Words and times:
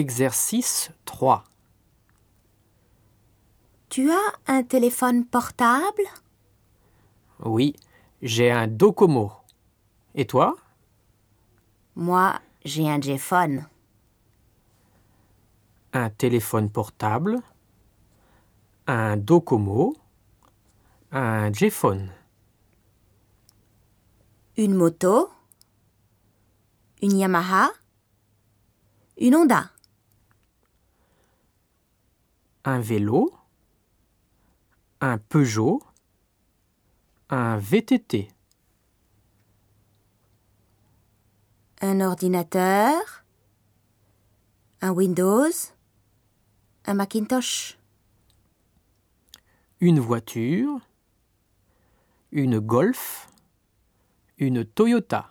Exercice 0.00 0.90
3. 1.04 1.44
Tu 3.90 4.10
as 4.10 4.32
un 4.46 4.62
téléphone 4.62 5.26
portable? 5.26 6.04
Oui, 7.44 7.76
j'ai 8.22 8.50
un 8.50 8.66
Docomo. 8.66 9.30
Et 10.14 10.24
toi? 10.24 10.56
Moi, 11.96 12.40
j'ai 12.64 12.88
un 12.88 12.98
J-phone. 12.98 13.66
Un 15.92 16.08
téléphone 16.08 16.70
portable, 16.70 17.38
un 18.86 19.18
Docomo, 19.18 19.98
un 21.12 21.52
J-phone, 21.52 22.10
Une 24.56 24.74
moto 24.74 25.28
Une 27.02 27.18
Yamaha 27.18 27.70
Une 29.18 29.36
Honda 29.36 29.70
un 32.64 32.80
vélo, 32.80 33.32
un 35.00 35.18
Peugeot, 35.18 35.82
un 37.28 37.56
VTT, 37.56 38.28
Un 41.82 42.02
ordinateur 42.02 43.24
Un 44.82 44.90
Windows 44.90 45.48
Un 46.84 46.92
Macintosh 46.92 47.80
une 49.80 49.98
voiture, 49.98 50.78
une 52.32 52.58
Golf, 52.58 53.28
une 54.36 54.64
Toyota. 54.64 55.30